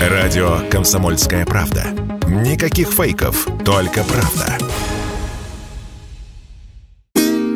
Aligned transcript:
Радио 0.00 0.60
«Комсомольская 0.70 1.44
правда». 1.44 1.84
Никаких 2.26 2.88
фейков, 2.88 3.46
только 3.66 4.02
правда. 4.02 4.56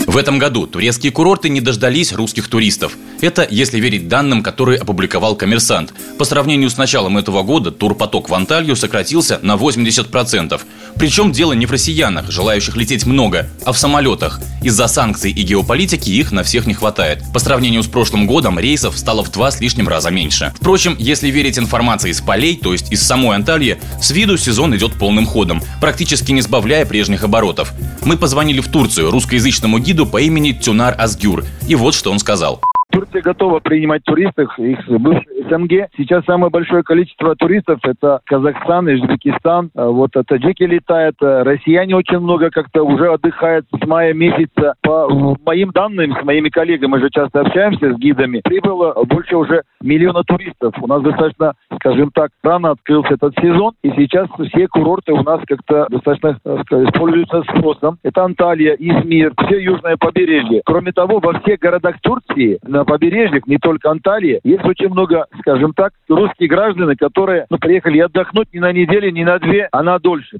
В 0.07 0.19
этом 0.19 0.39
году 0.39 0.67
турецкие 0.67 1.11
курорты 1.11 1.49
не 1.49 1.63
дождались 1.63 2.13
русских 2.13 2.49
туристов. 2.49 2.97
Это 3.23 3.47
если 3.51 3.81
верить 3.81 4.09
данным, 4.09 4.43
которые 4.43 4.79
опубликовал 4.79 5.37
«Коммерсант». 5.37 5.95
По 6.19 6.25
сравнению 6.25 6.69
с 6.69 6.77
началом 6.77 7.17
этого 7.17 7.43
года 7.43 7.71
турпоток 7.71 8.29
в 8.29 8.35
Анталью 8.35 8.77
сократился 8.77 9.41
на 9.43 9.55
80%. 9.55 10.61
Причем 10.97 11.33
дело 11.33 11.53
не 11.53 11.67
в 11.67 11.71
россиянах, 11.71 12.31
желающих 12.31 12.77
лететь 12.77 13.07
много, 13.07 13.49
а 13.65 13.73
в 13.73 13.79
самолетах. 13.79 14.41
Из-за 14.63 14.87
санкций 14.87 15.31
и 15.31 15.43
геополитики 15.43 16.11
их 16.11 16.33
на 16.33 16.43
всех 16.43 16.67
не 16.67 16.75
хватает. 16.75 17.23
По 17.33 17.39
сравнению 17.39 17.83
с 17.83 17.87
прошлым 17.87 18.27
годом 18.27 18.59
рейсов 18.59 18.97
стало 18.97 19.25
в 19.25 19.31
два 19.31 19.51
с 19.51 19.61
лишним 19.61 19.89
раза 19.89 20.11
меньше. 20.11 20.53
Впрочем, 20.57 20.97
если 20.99 21.29
верить 21.29 21.59
информации 21.59 22.11
из 22.11 22.21
полей, 22.21 22.57
то 22.57 22.73
есть 22.73 22.93
из 22.93 23.03
самой 23.03 23.37
Анталии, 23.37 23.79
с 24.01 24.11
виду 24.11 24.37
сезон 24.37 24.75
идет 24.77 24.95
полным 24.95 25.27
ходом, 25.27 25.63
практически 25.81 26.33
не 26.33 26.41
сбавляя 26.41 26.87
прежних 26.87 27.25
оборотов. 27.25 27.73
Мы 28.03 28.17
позвонили 28.17 28.61
в 28.61 28.69
Турцию 28.69 29.11
русскоязычному 29.11 29.79
гиду 29.79 30.07
по 30.07 30.21
имени 30.21 30.53
Тюнар 30.53 30.95
Азгюр, 30.99 31.45
и 31.67 31.75
вот 31.75 31.95
что 31.95 32.11
он 32.11 32.19
сказал. 32.19 32.63
Турция 32.95 33.23
готова 33.23 33.59
принимать 33.59 34.05
туристов, 34.05 34.57
их 34.57 34.79
бывших 34.87 35.27
СНГ. 35.51 35.89
Сейчас 35.97 36.25
самое 36.27 36.51
большое 36.51 36.85
количество 36.85 37.35
туристов 37.35 37.81
это 37.83 38.21
Казахстан, 38.25 38.87
Узбекистан. 38.87 39.71
А 39.75 39.89
вот 39.89 40.13
таджики 40.13 40.63
летают, 40.63 41.17
россияне 41.21 41.97
очень 41.97 42.21
много 42.21 42.51
как-то 42.51 42.85
уже 42.85 43.13
отдыхают 43.13 43.67
с 43.73 43.87
мая 43.87 44.15
месяца. 44.15 44.75
По 44.83 45.09
моим 45.45 45.71
данным, 45.71 46.17
с 46.17 46.25
моими 46.25 46.51
коллегами, 46.51 46.93
мы 46.93 47.01
же 47.01 47.11
часто 47.11 47.41
общаемся 47.41 47.93
с 47.93 47.99
гидами, 47.99 48.41
прибыло 48.45 48.95
больше 49.05 49.37
уже 49.37 49.63
миллиона 49.81 50.23
туристов. 50.23 50.75
У 50.81 50.87
нас 50.87 51.03
достаточно, 51.03 51.55
скажем 51.77 52.13
так, 52.15 52.31
рано 52.45 52.71
открылся 52.71 53.15
этот 53.15 53.35
сезон, 53.41 53.73
и 53.83 53.91
сейчас 53.91 54.29
все 54.51 54.69
курорты 54.69 55.13
у 55.13 55.23
нас 55.25 55.41
как-то 55.49 55.87
достаточно 55.91 56.39
сказать, 56.63 56.91
используются 56.91 57.43
спросом. 57.43 57.99
Это 58.05 58.23
Анталия, 58.23 58.75
Измир, 58.75 59.33
все 59.47 59.59
южное 59.59 59.97
побережье. 59.97 60.63
Кроме 60.65 60.93
того, 60.93 61.19
во 61.19 61.41
всех 61.41 61.59
городах 61.59 61.97
Турции, 62.01 62.59
на 62.63 62.84
побережьях, 62.85 63.47
не 63.47 63.59
только 63.59 63.91
Анталия, 63.91 64.41
есть 64.45 64.65
очень 64.65 64.89
много 64.89 65.27
скажем 65.41 65.73
так, 65.75 65.93
русские 66.09 66.49
граждане, 66.49 66.97
которые 66.97 67.47
ну, 67.51 67.59
приехали 67.59 67.99
отдохнуть 68.01 68.49
не 68.53 68.61
на 68.61 68.73
неделю, 68.73 69.11
не 69.11 69.25
на 69.25 69.39
две, 69.39 69.69
а 69.71 69.83
на 69.83 69.99
дольше. 69.99 70.39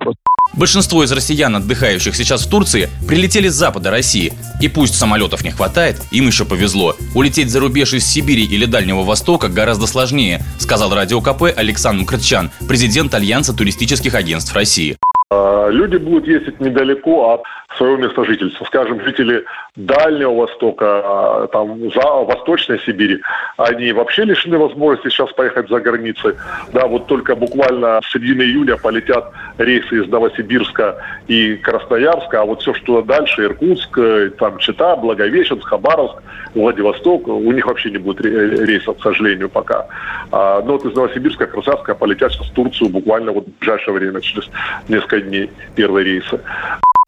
Большинство 0.55 1.03
из 1.03 1.13
россиян, 1.13 1.57
отдыхающих 1.57 2.15
сейчас 2.15 2.47
в 2.47 2.51
Турции, 2.51 2.89
прилетели 3.09 3.49
с 3.49 3.55
запада 3.55 3.91
России. 3.91 4.33
И 4.61 4.69
пусть 4.69 4.95
самолетов 4.95 5.43
не 5.43 5.51
хватает, 5.51 5.97
им 6.11 6.27
еще 6.27 6.45
повезло. 6.45 6.95
Улететь 7.15 7.51
за 7.51 7.61
рубеж 7.61 7.95
из 7.95 8.07
Сибири 8.07 8.45
или 8.45 8.67
Дальнего 8.67 9.03
Востока 9.03 9.49
гораздо 9.49 9.87
сложнее, 9.87 10.41
сказал 10.59 10.95
радио 10.95 11.21
КП 11.21 11.45
Александр 11.57 12.05
Крытчан, 12.05 12.51
президент 12.69 13.15
Альянса 13.15 13.57
туристических 13.57 14.15
агентств 14.15 14.55
России. 14.55 14.97
А, 15.35 15.69
люди 15.71 15.97
будут 15.97 16.27
ездить 16.27 16.61
недалеко 16.61 17.35
от 17.35 17.43
своего 17.77 17.97
места 17.97 18.25
жительства. 18.25 18.65
Скажем, 18.67 19.01
жители 19.01 19.45
Дальнего 19.77 20.35
Востока, 20.35 20.85
а, 20.87 21.47
там, 21.49 21.91
за 21.91 22.03
Восточной 22.03 22.79
Сибири, 22.81 23.21
они 23.57 23.93
вообще 23.93 24.25
лишены 24.25 24.59
возможности 24.59 25.09
сейчас 25.09 25.33
поехать 25.33 25.69
за 25.69 25.81
границы. 25.81 26.37
Да, 26.73 26.87
вот 26.87 27.07
только 27.07 27.35
буквально 27.35 28.01
с 28.03 28.13
середины 28.13 28.43
июля 28.43 28.77
полетят 28.77 29.33
рейсы 29.59 30.03
из 30.03 30.09
Новосибирска 30.09 30.97
и 31.27 31.57
Красноярска, 31.57 32.43
а 32.43 32.45
вот 32.45 32.63
все, 32.63 32.75
что 32.75 33.03
дальше, 33.03 33.45
Иркутск, 33.45 33.99
э, 33.99 34.31
там 34.39 34.59
Чита, 34.59 34.95
Благовещенск, 34.97 35.67
Хабаровск, 35.67 36.23
Владивосток, 36.55 37.27
у 37.27 37.53
них 37.53 37.67
вообще 37.67 37.91
не 37.91 37.99
будет 37.99 38.21
рейсов, 38.21 38.99
к 38.99 39.03
сожалению, 39.03 39.49
пока. 39.49 39.87
А, 40.31 40.63
но 40.63 40.75
вот 40.75 40.85
из 40.85 40.95
Новосибирска, 40.95 41.47
Красноярска 41.47 41.95
полетят 41.95 42.33
сейчас 42.33 42.49
в 42.49 42.55
Турцию 42.55 42.91
буквально 42.91 43.33
вот 43.33 43.47
в 43.47 43.59
ближайшее 43.59 43.95
время, 43.95 44.21
через 44.21 44.49
несколько 44.89 45.24
дней, 45.25 45.51
первые 45.75 46.05
рейсы. 46.05 46.41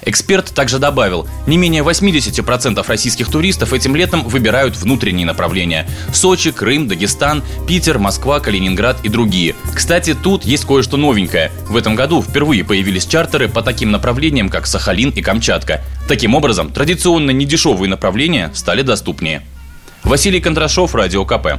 Эксперт 0.05 0.55
также 0.55 0.79
добавил, 0.79 1.27
не 1.47 1.57
менее 1.57 1.83
80% 1.83 2.87
российских 2.87 3.31
туристов 3.31 3.73
этим 3.73 3.97
летом 3.97 4.23
выбирают 4.23 4.77
внутренние 4.77 5.27
направления. 5.27 5.87
Сочи, 6.13 6.53
Крым, 6.53 6.87
Дагестан, 6.87 7.43
Питер, 7.67 7.99
Москва, 7.99 8.39
Калининград 8.41 8.99
и 9.05 9.09
другие. 9.09 9.55
Кстати, 9.75 10.15
тут 10.15 10.45
есть 10.45 10.67
кое-что 10.67 10.99
новенькое. 10.99 11.51
В 11.69 11.77
этом 11.77 11.95
году 11.95 12.23
впервые 12.23 12.63
появились 12.63 13.07
чартеры 13.07 13.49
по 13.49 13.63
таким 13.63 13.91
направлениям, 13.91 14.51
как 14.51 14.67
Сахалин 14.67 15.11
и 15.11 15.23
Камчатка. 15.23 15.83
Таким 16.09 16.35
образом, 16.35 16.71
традиционно 16.71 17.31
недешевые 17.31 17.89
направления 17.89 18.53
стали 18.55 18.83
доступнее. 18.83 19.43
Василий 20.05 20.41
Кондрашов, 20.41 20.95
Радио 20.95 21.25
КП. 21.25 21.59